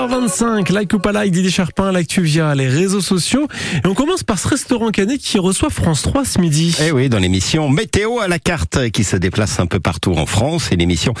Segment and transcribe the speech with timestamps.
[0.00, 3.48] 8h25, like ou pas like, Didier Charpin, l'actu via les réseaux sociaux.
[3.84, 6.74] Et on commence par ce restaurant canet qui reçoit France 3 ce midi.
[6.82, 10.24] Eh oui, dans l'émission Météo à la carte qui se déplace un peu partout en
[10.24, 10.68] France.
[10.70, 11.12] C'est l'émission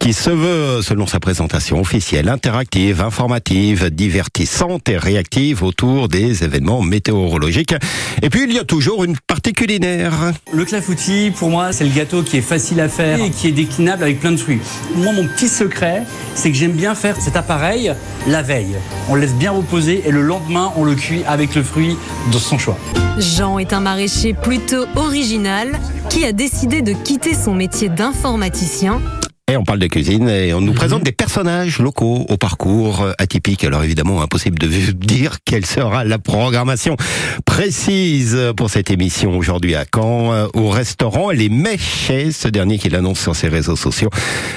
[0.00, 6.82] qui se veut, selon sa présentation officielle, interactive, informative, divertissante et réactive autour des événements
[6.82, 7.76] météorologiques.
[8.22, 10.32] Et puis, il y a toujours une partie culinaire.
[10.52, 13.52] Le clafoutis, pour moi, c'est le gâteau qui est facile à faire et qui est
[13.52, 14.60] déclinable avec plein de fruits.
[14.96, 16.02] Moi, mon petit secret,
[16.36, 17.92] c'est que j'aime bien faire cet appareil
[18.28, 18.76] la veille.
[19.08, 21.96] On le laisse bien reposer et le lendemain, on le cuit avec le fruit
[22.32, 22.78] de son choix.
[23.18, 25.80] Jean est un maraîcher plutôt original
[26.10, 29.00] qui a décidé de quitter son métier d'informaticien
[29.48, 33.62] et on parle de cuisine et on nous présente des personnages locaux au parcours atypique.
[33.62, 36.96] Alors évidemment, impossible de dire quelle sera la programmation
[37.44, 43.20] précise pour cette émission aujourd'hui à Caen, au restaurant Les Méchets, ce dernier qui l'annonce
[43.20, 44.10] sur ses réseaux sociaux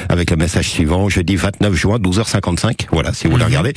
[0.10, 2.88] avec le message suivant, jeudi 29 juin, 12h55.
[2.92, 3.74] Voilà, si vous le regardez.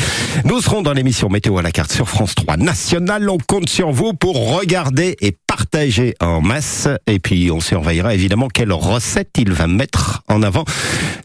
[0.47, 3.29] Nous serons dans l'émission Météo à la carte sur France 3 National.
[3.29, 6.89] On compte sur vous pour regarder et partager en masse.
[7.07, 10.65] Et puis, on surveillera évidemment quelle recette il va mettre en avant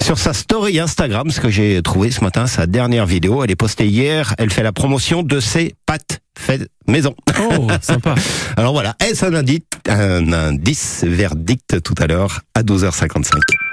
[0.08, 3.44] sur sa story Instagram, ce que j'ai trouvé ce matin, sa dernière vidéo.
[3.44, 4.36] Elle est postée hier.
[4.38, 7.16] Elle fait la promotion de ses pâtes faites maison.
[7.40, 8.16] Oh, sympa.
[8.58, 13.32] Alors voilà, est-ce un indice, un indice verdict tout à l'heure à 12h55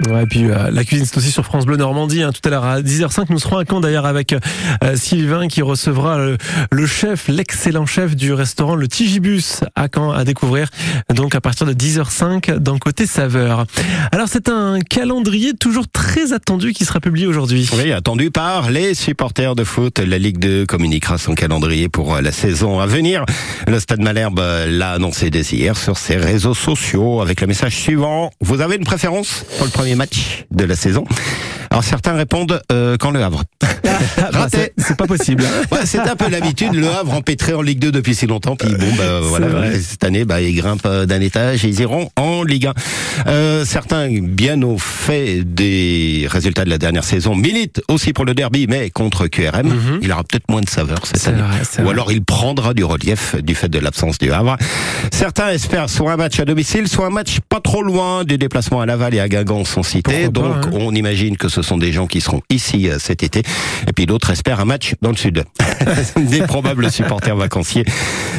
[0.09, 2.21] Ouais, et puis euh, la cuisine c'est aussi sur France Bleu Normandie.
[2.21, 2.31] Hein.
[2.31, 6.17] Tout à l'heure à 10h05, nous serons à Caen d'ailleurs avec euh, Sylvain qui recevra
[6.17, 6.37] le,
[6.71, 10.69] le chef, l'excellent chef du restaurant Le Tigibus à Caen à découvrir.
[11.13, 13.65] Donc à partir de 10h05 dans côté saveur.
[14.11, 17.69] Alors c'est un calendrier toujours très attendu qui sera publié aujourd'hui.
[17.77, 19.99] Oui, attendu par les supporters de foot.
[19.99, 23.04] La Ligue 2 communiquera son calendrier pour la saison à venir.
[23.67, 28.31] Le Stade Malherbe l'a annoncé dès hier sur ses réseaux sociaux avec le message suivant.
[28.41, 31.05] Vous avez une préférence pour le premier match de la saison?
[31.69, 33.43] Alors certains répondent euh, quand le Havre.
[34.31, 34.73] Raté.
[34.95, 35.43] C'est pas possible.
[35.71, 36.73] ouais, c'est un peu l'habitude.
[36.73, 38.55] Le Havre empêtré en Ligue 2 depuis si longtemps.
[38.55, 42.43] Puis bon, bah, voilà, cette année, bah, ils grimpent d'un étage et ils iront en
[42.43, 42.73] Ligue 1.
[43.27, 48.33] Euh, certains, bien au fait des résultats de la dernière saison, militent aussi pour le
[48.33, 49.67] derby, mais contre QRM.
[49.67, 49.99] Mhm.
[50.01, 51.41] Il aura peut-être moins de saveur cette année.
[51.41, 51.91] vrai, Ou vrai.
[51.93, 54.57] alors il prendra du relief du fait de l'absence du Havre.
[55.11, 58.23] Certains espèrent soit un match à domicile, soit un match pas trop loin.
[58.23, 60.29] Des déplacements à Laval et à Guingamp sont cités.
[60.29, 60.79] Pourquoi Donc pas, hein.
[60.81, 63.43] on imagine que ce sont des gens qui seront ici euh, cet été.
[63.87, 65.43] Et puis d'autres espèrent un match dans le sud.
[66.17, 67.85] des probables supporters vacanciers.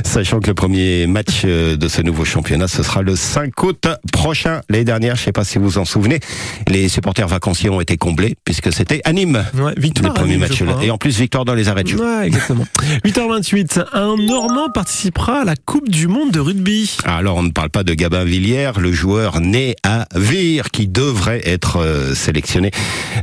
[0.05, 3.87] Sachant que le premier match euh, de ce nouveau championnat, ce sera le 5 août
[4.13, 4.61] prochain.
[4.69, 6.21] L'année dernière, je sais pas si vous vous en souvenez,
[6.69, 9.45] les supporters vacanciers ont été comblés puisque c'était à Nîmes.
[9.55, 10.13] Ouais, victoire.
[10.13, 10.63] le premier Nîmes, match.
[10.63, 10.81] crois, hein.
[10.83, 11.99] Et en plus, victoire dans les arrêts de jeu.
[11.99, 12.67] Ouais, exactement.
[13.05, 16.97] 8h28, un Normand participera à la Coupe du Monde de rugby.
[17.05, 21.43] Alors, on ne parle pas de Gabin Villière, le joueur né à Vire, qui devrait
[21.45, 22.71] être euh, sélectionné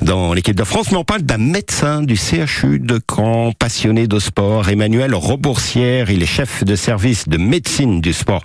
[0.02, 2.98] dans l'équipe de France, mais on parle d'un médecin du CHU de
[3.60, 6.10] Passionné de sport, Emmanuel Reboursière.
[6.10, 8.42] Il est chef de service de médecine du sport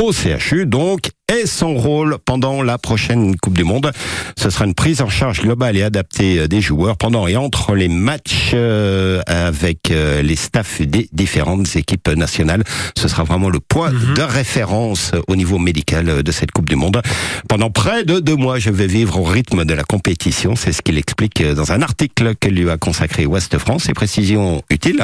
[0.00, 3.90] au CHU, donc, et son rôle pendant la prochaine Coupe du Monde,
[4.36, 7.74] ce sera une prise en charge globale et adaptée euh, des joueurs pendant et entre
[7.74, 12.64] les matchs euh, avec euh, les staffs des différentes équipes nationales.
[12.96, 14.14] Ce sera vraiment le point Mhm.
[14.14, 17.00] de référence au niveau médical de cette Coupe du Monde.
[17.48, 20.54] Pendant près de deux mois, je vais vivre au rythme de la compétition.
[20.56, 23.88] C'est ce qu'il explique dans un article que lui a consacré Ouest France.
[23.88, 25.02] Et précisions utiles,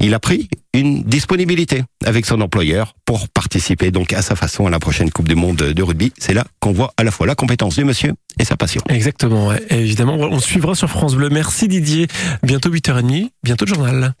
[0.00, 4.70] il a pris une disponibilité avec son employeur pour participer donc à sa façon à
[4.70, 6.12] la prochaine Coupe du Monde de rugby.
[6.18, 8.82] C'est là qu'on voit à la fois la compétence du monsieur et sa passion.
[8.88, 9.62] Exactement, ouais.
[9.70, 11.28] Évidemment, on suivra sur France Bleu.
[11.30, 12.06] Merci Didier.
[12.42, 14.14] Bientôt 8h30, bientôt le journal.